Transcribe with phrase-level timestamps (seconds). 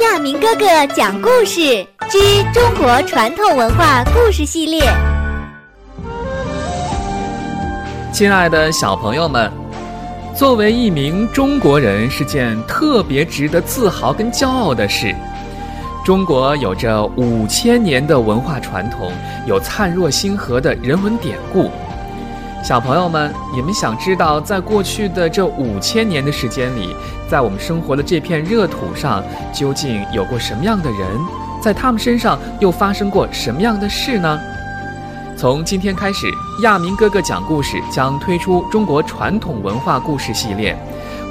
[0.00, 2.18] 亚明哥哥讲故事之
[2.52, 4.82] 中国传统文化故事系列。
[8.12, 9.50] 亲爱的小朋友们，
[10.36, 15.12] 作为一名中国人是件特别值得自豪跟骄傲的事。
[16.04, 19.10] 中国有着五千年的文化传统，
[19.48, 21.72] 有灿若星河的人文典故。
[22.62, 26.94] 小朋友们，你们想知道，在过去的这五千年的时间里，
[27.28, 31.00] 在我们生活的这片热土上，究竟有过什么样的人？
[31.62, 34.38] 在他们身上又发生过什么样的事呢？
[35.36, 36.26] 从今天开始，
[36.62, 40.76] 亚明哥哥讲故事将推出中国传统文化故事系列，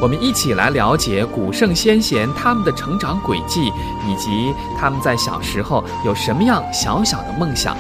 [0.02, 3.72] 我们一起来了解古圣先贤他们的成长轨迹，
[4.08, 7.76] 以及他们在小时候有什么样小小的梦想。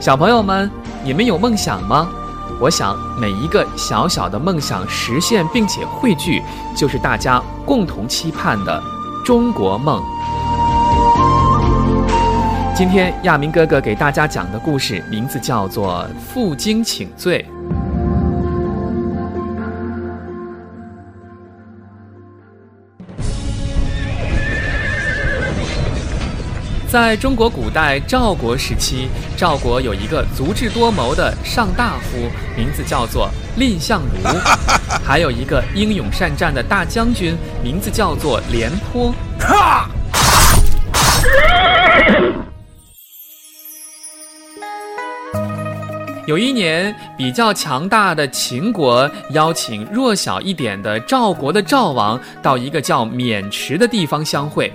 [0.00, 0.68] 小朋友们，
[1.04, 2.08] 你们有梦想吗？
[2.60, 6.42] 我想，每一个小小的梦想实现并且汇聚，
[6.76, 8.82] 就是大家共同期盼的
[9.24, 9.98] 中国梦。
[12.76, 17.46] 今天亚明哥哥给大家讲的故事名字叫做《负荆请罪》。
[26.90, 32.18] 在中国古代赵国时期，赵国有一个足智多谋的上大夫，
[32.56, 34.28] 名字叫做蔺相如；
[35.06, 39.14] 还有一个英勇善战的大将军，名字叫做廉颇。
[46.26, 54.72] 有一年，比较强大的秦国邀请弱小一点的赵国的赵王到一个叫渑池的地方相会。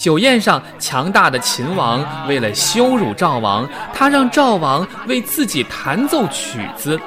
[0.00, 6.98] 酒宴上，强大的秦王为了羞辱赵王，他让赵王为自己弹奏曲子。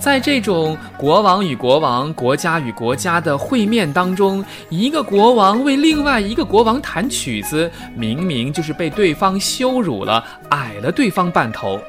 [0.00, 11.80] 在这种国王与国王、国家与国家的会面当中，一个国王为另外一个国王弹曲子，明明就是被对方羞辱了，矮了对方半头。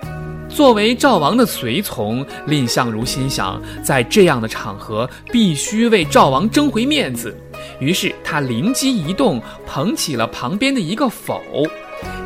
[0.47, 7.35] 作为赵王的随从，蔺相如心想，在这样的场合，必须为赵王争回面子。
[7.79, 11.41] 于是他灵机一动，捧起了旁边的一个否，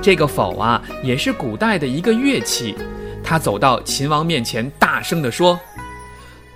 [0.02, 2.76] 这个否啊，也是古代的一个乐器。
[3.24, 5.60] 他走到秦王面前，大声地说：“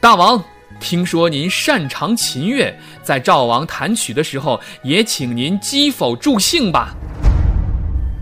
[0.02, 0.44] 大王，
[0.80, 6.94] 听说您擅长琴乐，在赵王弹曲的时候，也请您击否助兴吧。”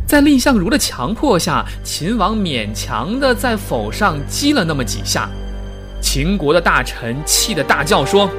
[0.06, 5.28] 在蔺相如的强迫下，秦王勉强地在否上击了那么几下。
[6.00, 8.30] 秦国的大臣气得大叫说：“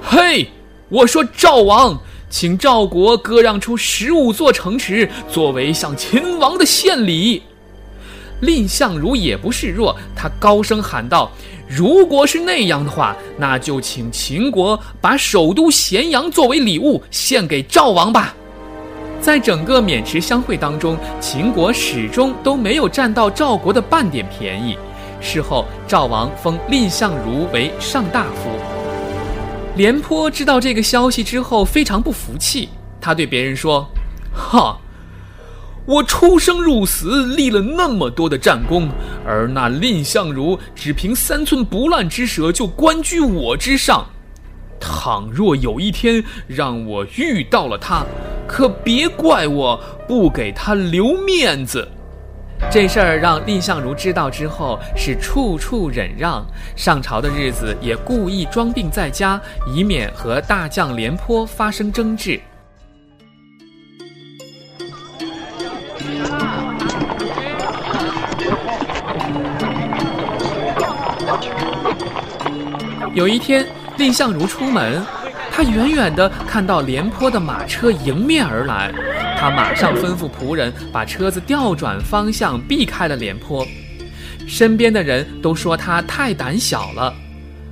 [0.00, 0.48] 嘿！”
[0.92, 1.98] 我说赵王，
[2.28, 7.42] 请赵国割让出十五座城池，作为向秦王的献礼。
[8.42, 11.32] 蔺相如也不示弱，他高声喊道
[11.66, 18.34] ：“如果是那样的话，那就请秦国把首都咸阳作为礼物献给赵王吧。”
[19.18, 24.76] 在整个渑池相会当中，秦国始终都没有占到赵国的半点便宜。
[25.22, 28.81] 事后，赵王封蔺相如为上大夫。
[29.74, 32.68] 廉颇知道这个消息之后，非常不服气。
[33.00, 33.88] 他对别人说
[34.30, 34.78] ：“哈，
[35.86, 38.90] 我出生入死，立了那么多的战功，
[39.26, 44.06] 而那蔺相如只凭三寸不烂之舌就官居我之上。
[44.78, 48.04] 倘若有一天让我遇到了他，
[48.46, 51.88] 可别怪我不给他留面子。”
[52.70, 62.40] 这事儿让蔺相如知道之后，是处处忍让，上朝的日子也故意装病在家，以免和大将廉颇发生争执。
[73.14, 73.66] 有一天，
[73.98, 75.04] 蔺相如出门，
[75.50, 78.90] 他远远地看到廉颇的马车迎面而来。
[79.42, 83.66] 他马上吩咐仆人把车子调转方向，避开了廉颇。
[84.46, 87.12] 身边的人都说他太胆小了。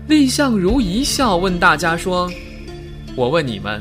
[0.08, 2.28] 蔺相如一笑，问大家说
[3.14, 3.80] ：“我问你们，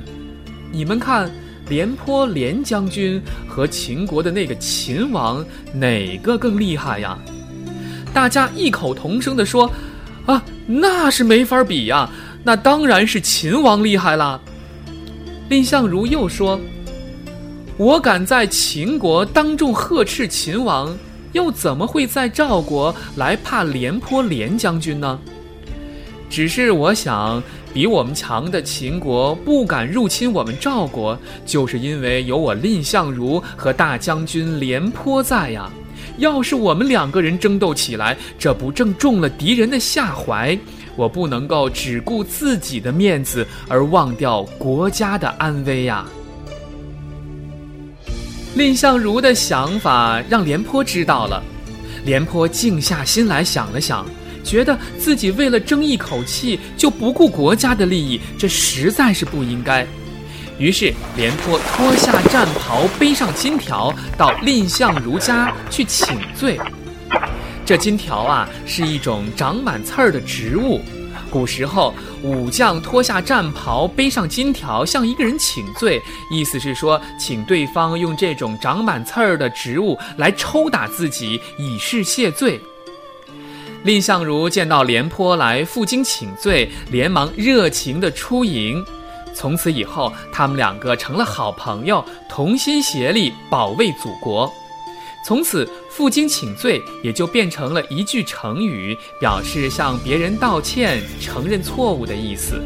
[0.72, 1.32] 你们看
[1.68, 5.44] 廉颇廉将军和秦国的那个秦王
[5.74, 7.18] 哪个更厉害呀？”
[8.14, 9.68] 大家异口同声地说
[10.28, 12.08] ：“啊，那是没法比呀，
[12.44, 14.40] 那当然是秦王厉害啦。”
[15.50, 16.62] 蔺相如又说。
[17.80, 20.94] 我敢在秦国当众呵斥秦王，
[21.32, 25.18] 又怎么会在赵国来怕廉颇廉将军呢？
[26.30, 27.42] 只是我想，
[27.74, 35.72] 比我们强的秦国不敢入侵我们赵国，就是因为有我蔺相如和大将军廉颇在呀。
[36.18, 40.60] 要是我们两个人争斗起来，这不正中了敌人的下怀？
[40.98, 46.06] 我不能够只顾自己的面子而忘掉国家的安危呀。
[48.60, 51.42] 蔺相如的想法让廉颇知道了，
[52.04, 54.06] 廉颇静下心来想了想，
[54.44, 59.88] 觉得自己为了争一口气就不顾国家的利益，这实在是不应该。
[60.58, 66.60] 于是，廉颇脱下战袍，背上金条，到蔺相如家去请罪。
[67.66, 70.82] 这金条啊，是一种长满刺儿的植物。
[71.30, 71.94] 古时候，
[72.24, 82.60] 武将脱下战袍，背上金条，向一个人请罪，意思是说，请对方用这种长满刺儿的植物来抽打自己，以示谢罪。
[83.84, 88.84] 蔺相如见到廉颇来负荆请罪，连忙热情地出迎。
[89.34, 94.52] 从此以后，他们两个成了好朋友，同心协力保卫祖国。
[95.26, 102.62] 从此，负荆请罪也就变成了一句成语，表示向别人道歉、承认错误的意思。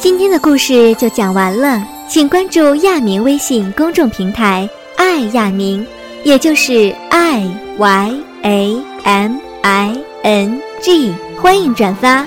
[0.00, 5.86] 今天的故事就讲完了，请关注亚明微信公众平台“爱亚明”，
[6.24, 10.04] 也就是 “i y a m i”。
[10.24, 12.26] N G，欢迎转发。